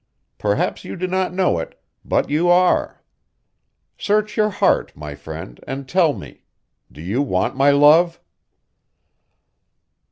Perhaps 0.39 0.83
you 0.83 0.95
do 0.95 1.05
not 1.05 1.31
know 1.31 1.59
it, 1.59 1.79
but 2.03 2.27
you 2.27 2.49
are. 2.49 3.03
Search 3.99 4.35
your 4.35 4.49
heart, 4.49 4.91
my 4.95 5.13
friend, 5.13 5.59
and 5.67 5.87
tell 5.87 6.13
me 6.13 6.41
do 6.91 7.03
you 7.03 7.21
want 7.21 7.55
my 7.55 7.69
love?" 7.69 8.19